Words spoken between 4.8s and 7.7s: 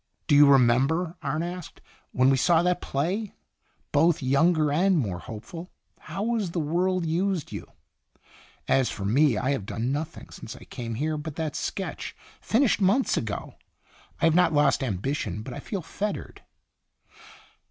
more hopeful. How has the world used